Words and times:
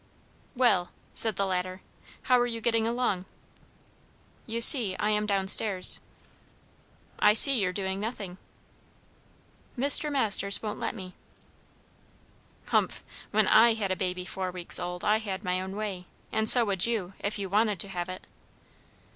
"Well!" 0.55 0.89
said 1.13 1.35
the 1.35 1.45
latter, 1.45 1.83
"how 2.23 2.39
are 2.39 2.47
you 2.47 2.59
getting 2.59 2.87
along?" 2.87 3.25
"You 4.47 4.59
see, 4.59 4.95
I 4.97 5.11
am 5.11 5.27
down 5.27 5.47
stairs." 5.47 5.99
"I 7.19 7.35
see 7.35 7.59
you're 7.59 7.71
doing 7.71 7.99
nothing." 7.99 8.39
"Mr. 9.77 10.11
Masters 10.11 10.59
wont 10.63 10.79
let 10.79 10.95
me." 10.95 11.13
"Humph! 12.65 13.03
When 13.29 13.47
I 13.47 13.75
had 13.75 13.91
a 13.91 13.95
baby 13.95 14.25
four 14.25 14.49
weeks 14.49 14.79
old, 14.79 15.05
I 15.05 15.17
had 15.17 15.43
my 15.43 15.61
own 15.61 15.75
way. 15.75 16.07
And 16.31 16.49
so 16.49 16.65
would 16.65 16.87
you, 16.87 17.13
if 17.19 17.37
you 17.37 17.47
wanted 17.47 17.79
to 17.81 17.89
have 17.89 18.09
it." 18.09 18.25